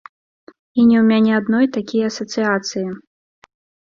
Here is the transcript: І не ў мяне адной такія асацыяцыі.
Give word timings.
І 0.79 0.85
не 0.91 0.95
ў 0.99 1.03
мяне 1.11 1.31
адной 1.39 1.65
такія 1.75 2.05
асацыяцыі. 2.13 2.87